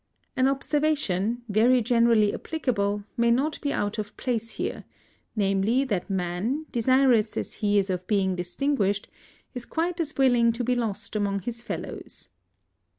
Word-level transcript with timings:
An 0.35 0.47
observation, 0.47 1.43
very 1.47 1.79
generally 1.83 2.33
applicable, 2.33 3.03
may 3.17 3.29
not 3.29 3.61
be 3.61 3.71
out 3.71 3.99
of 3.99 4.17
place 4.17 4.53
here, 4.53 4.83
namely, 5.35 5.83
that 5.83 6.09
man, 6.09 6.65
desirous 6.71 7.37
as 7.37 7.53
he 7.53 7.77
is 7.77 7.91
of 7.91 8.07
being 8.07 8.35
distinguished, 8.35 9.07
is 9.53 9.63
quite 9.63 9.99
as 10.01 10.17
willing 10.17 10.53
to 10.53 10.63
be 10.63 10.73
lost 10.73 11.15
among 11.15 11.41
his 11.41 11.61
fellows. 11.61 12.29